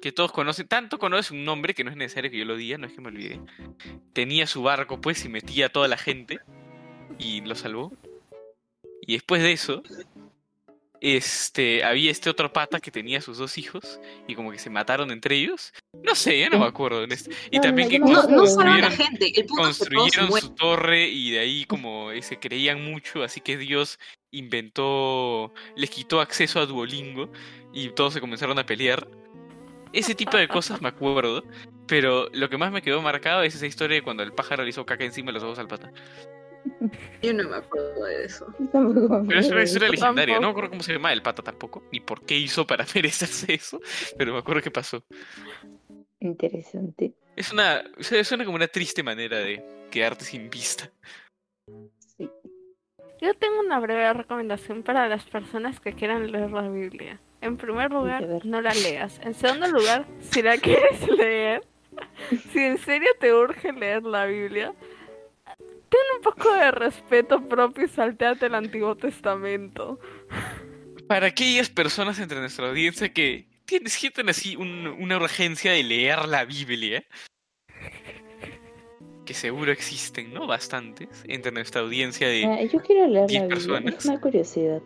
[0.01, 2.79] que todos conocen, tanto conoce un nombre que no es necesario que yo lo diga,
[2.79, 3.39] no es que me olvide,
[4.13, 6.39] tenía su barco pues y metía a toda la gente
[7.19, 7.93] y lo salvó.
[9.01, 9.83] Y después de eso,
[11.01, 15.12] este, había este otro pata que tenía sus dos hijos y como que se mataron
[15.12, 15.73] entre ellos.
[16.03, 17.03] No sé, ya no me acuerdo.
[17.03, 19.31] en este- Y No, también que No, no la construyeron, gente.
[19.39, 23.57] El punto construyeron su torre y de ahí como eh, se creían mucho, así que
[23.57, 23.99] Dios
[24.31, 27.31] inventó, les quitó acceso a Duolingo
[27.73, 29.07] y todos se comenzaron a pelear.
[29.93, 31.43] Ese tipo de cosas me acuerdo,
[31.88, 34.69] pero lo que más me quedó marcado es esa historia de cuando el pájaro le
[34.69, 35.91] hizo caca encima de los ojos al pata.
[37.22, 38.46] Yo no me acuerdo de eso.
[38.72, 40.50] Tampoco me Pero es una historia legendaria, no me Tampoco.
[40.50, 43.80] acuerdo cómo se llama el pata tampoco, ni por qué hizo para merecerse eso,
[44.17, 45.04] pero me acuerdo que pasó.
[46.20, 47.13] Interesante.
[47.36, 50.89] Es una, suena como una triste manera de quedarte sin vista.
[52.17, 52.30] Sí.
[53.22, 57.20] Yo tengo una breve recomendación para las personas que quieran leer la Biblia.
[57.41, 59.20] En primer lugar, no la leas.
[59.24, 61.62] En segundo lugar, si la quieres leer,
[62.52, 64.74] si en serio te urge leer la Biblia,
[65.97, 69.99] ten un poco de respeto propio y salteate el Antiguo Testamento.
[71.07, 76.27] Para aquellas personas entre nuestra audiencia que tienen, sienten así un- una urgencia de leer
[76.27, 77.03] la Biblia,
[79.25, 80.47] que seguro existen, ¿no?
[80.47, 83.47] Bastantes, entre nuestra audiencia de, Ah, yo quiero leer diez la Biblia.
[83.49, 83.93] personas.
[83.95, 84.81] Es una curiosidad.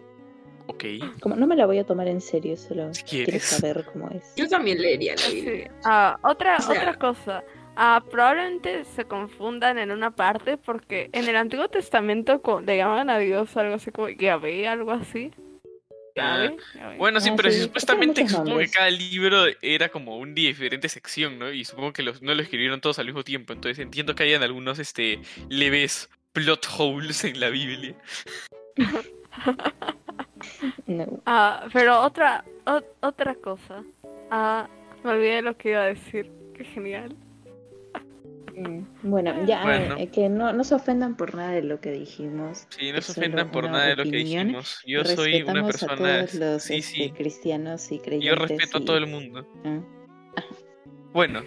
[0.67, 0.83] ok,
[1.21, 3.43] Como no me la voy a tomar en serio, solo Si quiero quieres.
[3.43, 4.33] saber cómo es.
[4.37, 5.41] Yo también leería la Sí.
[5.41, 5.71] Biblia.
[5.83, 7.43] Ah, otra, O sea- otra cosa.
[7.75, 13.17] Ah, probablemente se confundan en una parte porque en el Antiguo Testamento le llaman a
[13.17, 15.31] Dios algo así como Yahvé, algo así.
[16.15, 16.57] Yahvé.
[16.97, 20.33] Bueno, sí, Ah, pero sí, si tiene supuestamente supongo que cada libro era como una
[20.33, 21.51] diferente sección, ¿no?
[21.51, 24.43] Y supongo que los, no lo escribieron todos al mismo tiempo, entonces entiendo que hayan
[24.43, 27.95] algunos este leves plot holes en la Biblia.
[30.87, 31.21] No.
[31.25, 33.83] Ah, pero otra, o- otra cosa.
[34.29, 34.67] Ah,
[35.03, 36.29] me olvidé lo que iba a decir.
[36.55, 37.15] Qué genial.
[38.55, 39.95] Mm, Bueno, ya, Bueno.
[39.97, 42.67] eh, que no, no se ofendan por nada de lo que dijimos.
[42.69, 44.81] Sí, no se ofendan por nada de lo que dijimos.
[44.85, 45.93] Yo soy una persona...
[45.93, 48.29] a todos los Sí, este, sí, cristianos y creyentes.
[48.29, 49.45] yo respeto a todo el mundo.
[49.65, 49.79] Ah.
[51.13, 51.41] Bueno,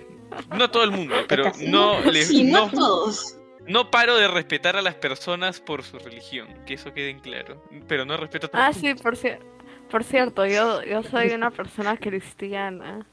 [0.56, 3.38] no a todo el mundo, pero no, le- Sí, no no, todos.
[3.66, 7.62] no paro de respetar a las personas por su religión, que eso quede en claro.
[7.88, 9.02] Pero no respeto a todo Ah, el sí, mundo.
[9.02, 9.38] por, cier-
[9.90, 13.06] por cierto, yo, yo soy una persona cristiana.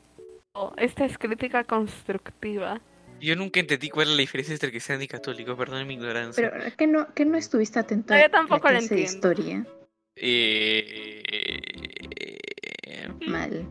[0.53, 2.81] Oh, esta es crítica constructiva.
[3.21, 6.51] Yo nunca entendí cuál es la diferencia entre cristiano y católico, perdón mi ignorancia.
[6.51, 9.65] Pero que no, que no estuviste atento No, a yo tampoco la clase de historia.
[10.15, 11.23] Eh...
[13.27, 13.65] Mal.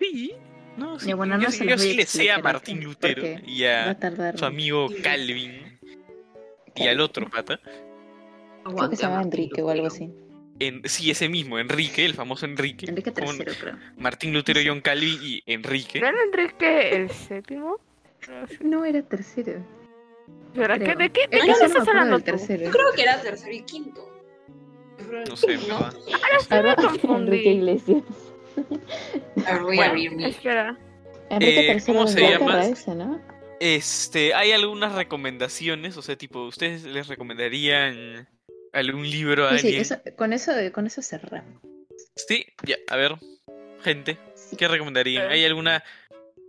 [0.00, 0.32] Sí,
[0.76, 3.64] no, sí, bueno, yo, no se yo voy sí le sé a Martín Lutero y
[3.64, 3.96] a
[4.36, 4.88] su amigo.
[5.02, 5.78] Calvin
[6.74, 7.60] y al otro pata.
[8.64, 10.10] Creo que se llama Enrique o algo así.
[10.60, 12.86] En, sí, ese mismo, Enrique, el famoso Enrique.
[12.86, 13.76] Enrique III, creo.
[13.96, 16.00] Martín Lutero, John Calvin y Enrique.
[16.00, 17.78] ¿No era Enrique el séptimo?
[18.60, 19.64] No era tercero.
[20.54, 20.78] ¿Verdad?
[20.78, 20.96] ¿Qué- creo.
[20.96, 22.30] ¿De qué, de qué estás hablando del tú?
[22.32, 22.64] tercero.
[22.64, 24.04] Yo creo que era tercero y quinto.
[25.28, 25.90] No sé, No.
[26.50, 27.22] Ahora confundí.
[27.22, 28.02] Enrique Iglesias.
[29.46, 30.24] A ver, voy a Bueno, abrir mi.
[30.26, 30.76] Espera.
[31.30, 32.64] Enrique Eh, ¿cómo se llama?
[32.66, 33.20] ese, ¿no?
[33.60, 38.28] Este, hay algunas recomendaciones, o sea, tipo, ¿ustedes les recomendarían
[38.72, 39.82] algún libro a Sí, sí, alguien?
[39.82, 41.60] eso- con, eso, con eso cerramos.
[42.16, 43.16] Sí, ya, a ver,
[43.82, 44.56] gente, Sí.
[44.56, 45.26] ¿qué recomendarían?
[45.30, 45.34] Eh.
[45.34, 45.82] ¿Hay alguna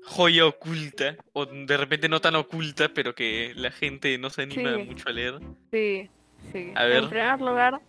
[0.03, 4.75] joya oculta o de repente no tan oculta, pero que la gente no se anima
[4.75, 4.83] Sí.
[4.83, 5.39] mucho a leer?
[5.71, 6.09] Sí,
[6.51, 6.71] sí.
[6.75, 7.03] A ver.
[7.03, 7.81] En primer lugar,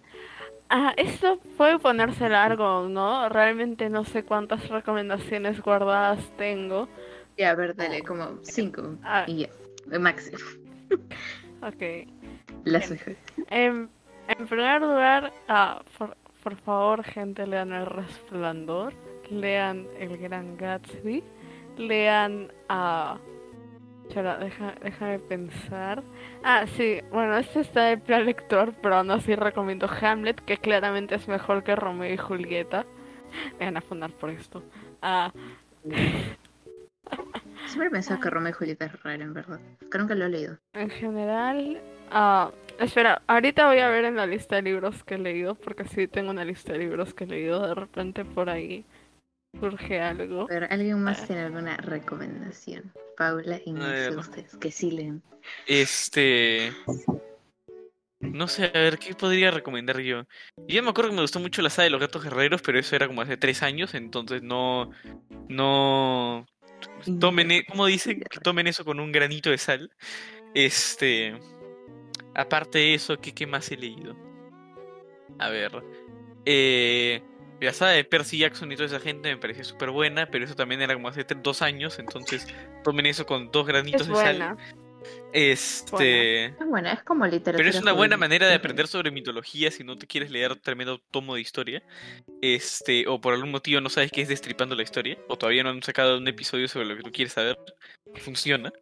[0.68, 3.28] ah, esto puede ponerse largo, ¿no?
[3.28, 6.88] Realmente no sé cuántas recomendaciones guardadas tengo.
[7.38, 8.96] Ya, a ver, dale, como cinco.
[9.02, 9.24] Ah.
[9.26, 9.48] Y ya,
[9.90, 10.38] el máximo.
[11.62, 12.08] Ok.
[12.64, 13.18] Las mejores.
[13.50, 13.90] En,
[14.28, 18.94] en primer lugar, ah, por, por favor, gente, lean El Resplandor,
[19.30, 21.22] lean El Gran Gatsby,
[21.76, 23.18] lean a...
[24.08, 26.02] Espera, deja, déjame pensar.
[26.42, 31.14] Ah, sí, bueno, este está en plan lector, pero aún así recomiendo Hamlet, que claramente
[31.14, 32.84] es mejor que Romeo y Julieta.
[33.60, 34.64] Me van a fundar por esto.
[35.00, 35.32] Ah,
[37.66, 39.60] Siempre he pensado que Romeo y Julieta es raro, en verdad.
[39.90, 40.58] Que nunca lo he leído.
[40.72, 41.80] en general,
[42.10, 45.84] ah, espera, ahorita voy a ver en la lista de libros que he leído, porque
[45.84, 48.84] sí tengo una lista de libros que he leído, de repente por ahí
[49.58, 50.46] surge algo.
[50.46, 52.92] Pero ¿alguien más tiene alguna recomendación?
[53.16, 55.22] Paula y ustedes, que sí leen.
[55.66, 56.72] Este.
[58.20, 60.24] No sé, a ver, ¿qué podría recomendar yo?
[60.68, 62.94] Yo me acuerdo que me gustó mucho la saga de los gatos guerreros, pero eso
[62.94, 64.90] era como hace tres años, entonces no.
[65.48, 66.46] No.
[67.18, 68.20] Tomen, e- ¿cómo dicen?
[68.20, 69.90] Que tomen eso con un granito de sal.
[70.54, 71.38] Este.
[72.34, 74.16] Aparte de eso, ¿qué, qué más he leído?
[75.38, 75.82] A ver.
[76.44, 77.22] Eh,
[77.60, 80.54] la saga de Percy Jackson y toda esa gente me pareció súper buena, pero eso
[80.54, 82.46] también era como hace dos años, entonces
[82.84, 84.36] tomen eso con dos granitos Es de sal.
[84.36, 84.56] buena.
[85.32, 86.46] Este.
[86.46, 87.56] Es buena, es como literatura.
[87.56, 90.98] Pero es una buena manera de aprender sobre mitología si no te quieres leer tremendo
[91.10, 91.82] tomo de historia.
[92.42, 95.70] Este, o por algún motivo no sabes qué es destripando la historia, o todavía no
[95.70, 97.58] han sacado un episodio sobre lo que tú quieres saber.
[98.16, 98.72] Funciona.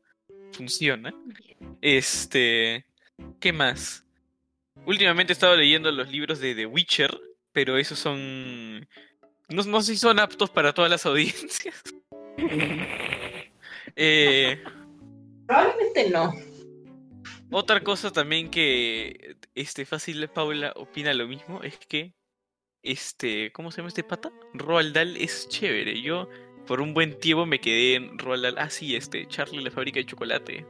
[0.53, 1.15] Funciona.
[1.81, 2.85] Este.
[3.41, 4.05] ¿Qué más?
[4.87, 7.17] Últimamente he estado leyendo los libros de The Witcher,
[7.59, 8.87] pero esos son.
[9.49, 11.83] No, no sé si son aptos para todas las audiencias.
[14.01, 14.63] Eh,
[15.49, 16.33] Probablemente no.
[17.51, 22.15] Otra cosa también que este fácil Paula opina lo mismo es que
[22.85, 24.31] este, ¿cómo se llama este pata?
[24.55, 26.01] Roald Dahl es chévere.
[26.01, 26.29] Yo
[26.65, 28.59] por un buen tiempo me quedé en Roald Dahl.
[28.59, 30.65] Ah, sí, este, Charlie la fábrica de chocolate.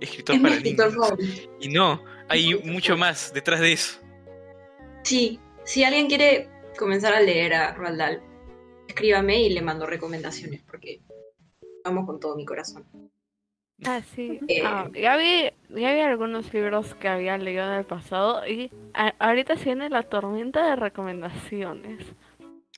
[0.00, 1.08] Escritor Es mi para escritor niños.
[1.10, 1.56] favorito.
[1.60, 4.00] Y no, hay mucho más detrás de eso.
[5.04, 6.48] Sí, si alguien quiere
[6.78, 8.22] comenzar a leer a Roald Dahl,
[8.88, 11.00] escríbame y le mando recomendaciones porque
[11.84, 12.84] vamos con todo mi corazón.
[13.86, 14.40] Ah, sí.
[14.48, 14.62] Eh.
[14.64, 19.14] Ah, ya, vi, ya vi algunos libros que había leído en el pasado y a-
[19.18, 22.00] ahorita se viene la tormenta de recomendaciones.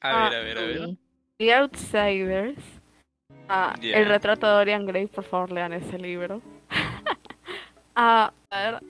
[0.00, 0.96] A Ah, ver, a ver, a ver.
[1.38, 2.58] The Outsiders.
[3.48, 3.98] Ah, Ya.
[3.98, 6.40] El retrato de Dorian Gray, por favor lean ese libro.
[7.98, 8.82] Ah, a ver,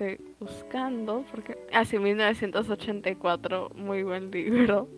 [0.00, 1.56] ah, estoy buscando porque...
[1.72, 4.88] Ah, sí, 1984, muy buen libro.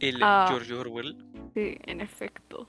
[0.00, 0.46] El Ah.
[0.48, 1.16] George Orwell.
[1.54, 2.68] Sí, en efecto.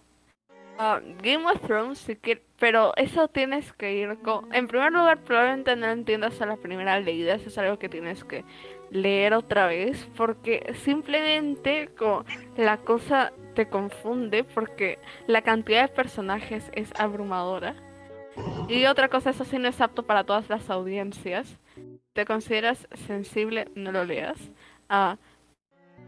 [0.78, 4.54] Ah, Game of Thrones, si quieres, pero eso tienes que ir con...
[4.54, 8.24] En primer lugar, probablemente no entiendas a la primera leída, eso es algo que tienes
[8.26, 8.44] que
[8.92, 12.26] leer otra vez, porque simplemente como
[12.58, 17.76] la cosa te confunde, porque la cantidad de personajes es abrumadora.
[18.68, 21.58] Y otra cosa, eso sí no es apto para todas las audiencias.
[22.16, 23.70] ¿Te consideras sensible?
[23.76, 24.38] No lo leas.
[24.88, 25.18] Ah,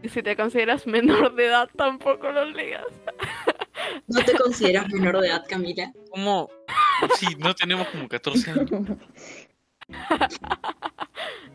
[0.02, 2.86] y si te consideras menor de edad, tampoco lo leas.
[4.06, 5.92] ¿No te consideras menor de edad, Camila?
[6.10, 6.48] ¿Cómo?
[7.18, 8.70] Sí, no tenemos como 14 años.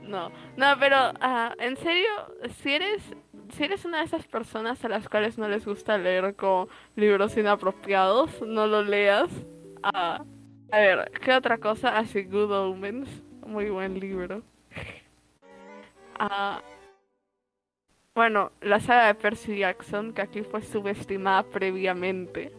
[0.04, 2.10] No, no, pero ah, en serio,
[2.62, 3.02] si eres,
[3.56, 7.38] si eres una de esas personas a las cuales no les gusta leer con libros
[7.38, 9.30] inapropiados, no lo leas.
[9.82, 10.24] Ah,
[10.72, 11.98] a ver, ¿qué otra cosa?
[11.98, 13.08] Así, Good Omens,
[13.46, 14.42] muy buen libro.
[16.20, 16.62] Ah,
[18.16, 22.52] bueno, la saga de Percy Jackson, que aquí fue subestimada previamente.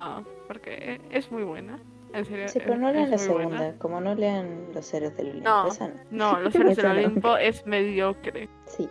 [0.00, 1.78] Ah, porque es muy buena.
[2.12, 3.18] En serio, Sí, pero no lean la buena.
[3.18, 3.78] segunda.
[3.78, 5.48] Como no lean Los Héroes del Olimpo.
[5.48, 5.68] No.
[5.68, 5.94] esa no.
[6.10, 6.86] No, Los Héroes del.
[6.86, 8.48] Olimpo es mediocre.
[8.66, 8.88] Sí.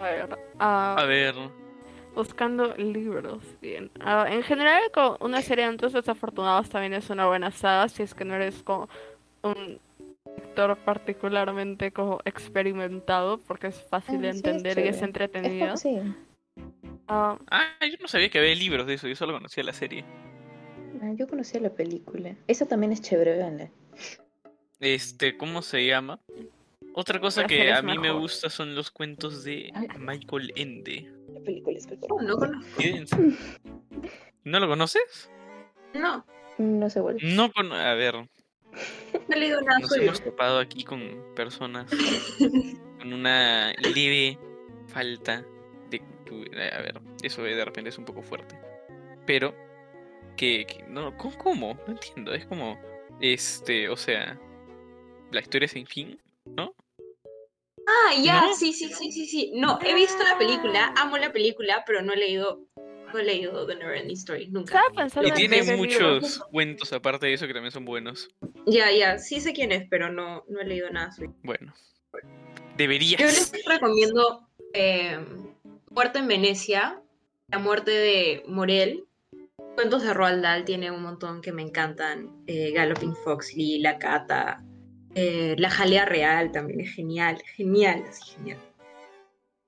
[0.00, 1.34] A ver, ah, A ver.
[2.14, 3.90] buscando libros, bien.
[4.28, 8.12] En general, con una serie de eventos desafortunados también es una buena saga si es
[8.14, 8.88] que no eres como
[9.42, 9.80] un
[10.38, 15.74] lector particularmente como experimentado, porque es fácil de Ah, sí, es entender y es entretenido.
[15.74, 15.98] Es sí.
[17.08, 20.04] Ah, Ah, yo no sabía que había libros de eso, yo solo conocía la serie.
[21.02, 22.34] Ah, Yo conocía la película.
[22.46, 23.70] Esa también es chévere, véanla.
[24.80, 26.20] Este, ¿cómo se llama?
[26.94, 31.10] Otra cosa La que a mí me gusta son los cuentos de Michael Ende.
[31.32, 32.08] La película es mejor.
[32.12, 32.80] Oh, no conozco.
[34.44, 35.30] ¿No lo conoces?
[35.94, 36.24] No,
[36.58, 37.20] No se vuelve.
[37.22, 37.72] No con...
[37.72, 38.28] A ver,
[39.28, 40.02] no nada nos suyo.
[40.02, 41.02] hemos topado aquí con
[41.34, 41.90] personas
[42.98, 44.38] con una leve
[44.88, 45.44] falta
[45.90, 46.68] de cultura.
[46.76, 48.58] A ver, eso de repente es un poco fuerte.
[49.26, 49.54] Pero,
[50.36, 51.78] que, que- no, ¿cómo, ¿cómo?
[51.86, 52.78] No entiendo, es como,
[53.20, 54.38] este, o sea,
[55.30, 56.74] la historia sin fin, ¿no?
[57.86, 58.54] Ah, ya, ¿No?
[58.54, 59.52] sí, sí, sí, sí, sí.
[59.54, 62.60] No, he visto la película, amo la película, pero no he leído,
[63.16, 64.82] he leído The Neverending Story, nunca.
[64.94, 68.28] Pensando Y en tiene muchos cuentos aparte de eso que también son buenos.
[68.66, 71.32] Ya, ya, sí sé quién es, pero no, no he leído nada suyo.
[71.42, 71.72] Bueno,
[72.12, 72.20] Yo
[72.76, 73.20] deberías.
[73.52, 75.18] les recomiendo eh,
[75.90, 77.00] Muerte en Venecia,
[77.48, 79.04] La muerte de Morel.
[79.74, 82.42] Cuentos de Roald Dahl tiene un montón que me encantan.
[82.46, 84.62] Eh, Galloping Foxley, La Cata,
[85.14, 88.58] eh, La Jalea Real también es genial, genial, así genial.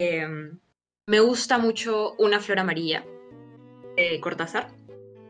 [0.00, 0.26] Eh,
[1.06, 3.04] me gusta mucho Una Flor Amarilla
[4.08, 4.68] de Cortázar.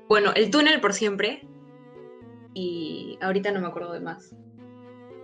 [0.09, 1.47] Bueno, El Túnel por siempre.
[2.55, 4.35] Y ahorita no me acuerdo de más.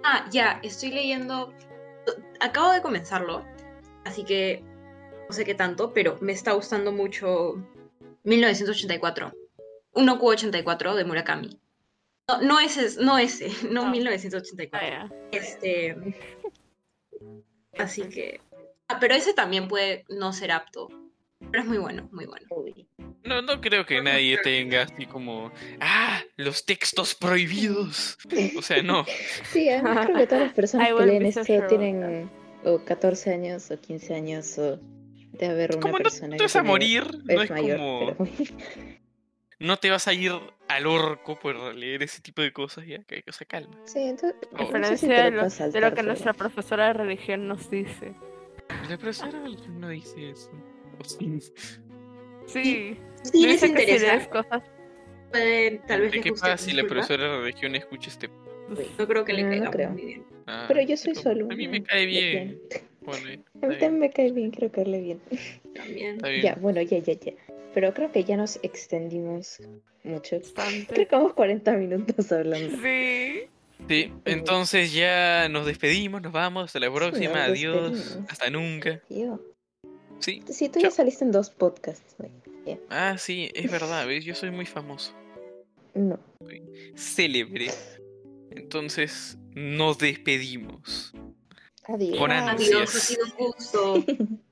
[0.05, 1.53] Ah, ya, estoy leyendo
[2.41, 3.45] acabo de comenzarlo,
[4.05, 4.63] así que
[5.29, 7.57] no sé qué tanto, pero me está gustando mucho
[8.25, 9.33] 1984.
[9.93, 11.61] 1Q84 de Murakami.
[12.29, 13.91] No, no ese, no ese, no Ah.
[13.91, 14.79] 1984.
[14.79, 15.17] Ah, ya.
[15.33, 15.97] Este.
[17.79, 18.41] Así que.
[18.89, 20.89] Ah, pero ese también puede no ser apto.
[21.51, 22.47] Pero es muy bueno, muy bueno.
[22.51, 22.87] Uy.
[23.27, 28.19] No, no creo que nadie tenga así como, ah, los textos prohibidos.
[28.57, 29.05] O sea, no.
[29.53, 32.31] Sí, además creo que todas las personas que leen so esto tienen
[32.65, 34.79] o 14 años o 15 años o
[35.33, 38.17] de haber una Como no persona te que vas a morir, no es mayor, como,
[38.17, 38.31] pero
[39.59, 40.33] no te vas a ir
[40.69, 43.77] al orco por leer ese tipo de cosas, ya, que, o sea, calma.
[43.85, 46.93] sí, entonces no si diferencia te de lo de lo que pero- nuestra profesora de
[46.95, 48.15] religión nos dice.
[48.89, 49.39] La profesora
[49.71, 50.51] no dice eso.
[50.99, 51.41] O sí.
[52.47, 52.97] Sí.
[53.23, 54.17] Sí, les interesa.
[54.17, 54.63] lees cosas
[55.31, 56.49] Pueden, tal vez ¿Qué, les qué guste.
[56.49, 58.29] pasa si la profesora de religión escucha este?
[58.99, 59.91] No creo que le No, no caiga creo.
[59.91, 60.25] muy bien.
[60.47, 61.47] Ah, Pero yo soy solo.
[61.51, 62.61] A mí me cae bien.
[63.01, 65.21] Bueno, A mí también me cae bien, creo que hable bien.
[65.75, 66.19] También.
[66.19, 66.43] bien.
[66.43, 67.33] Ya, bueno, ya, ya, ya.
[67.75, 69.61] Pero creo que ya nos extendimos
[70.05, 70.41] mucho.
[70.41, 71.07] Creo bastante.
[71.07, 72.77] que vamos 40 minutos hablando.
[72.83, 73.43] Sí.
[73.89, 78.31] Sí, entonces ya nos despedimos, nos vamos, hasta la próxima, adiós, despedimos.
[78.31, 79.01] hasta nunca.
[79.11, 79.39] Yo.
[80.21, 80.91] Sí, Sí, tú Chao.
[80.91, 82.17] ya saliste en dos podcasts.
[82.91, 84.25] ah, sí, es verdad, ¿ves?
[84.25, 85.13] Yo soy muy famoso,
[85.95, 86.19] No.
[86.97, 87.71] célebre.
[88.51, 91.13] Entonces nos despedimos.
[91.85, 92.19] Adiós.
[92.19, 94.05] Con Adiós, ha sido un gusto.